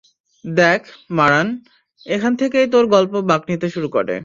দেখ, 0.45 0.81
মারান, 1.11 1.47
এখান 2.05 2.33
থেকেই 2.35 2.67
তোর 2.67 2.85
গল্প 2.87 3.13
বাঁক 3.29 3.41
নিতে 3.49 3.67
শুরু 3.69 3.87
করে। 3.89 4.15